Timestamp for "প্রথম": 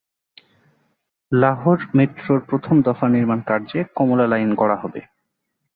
2.45-2.75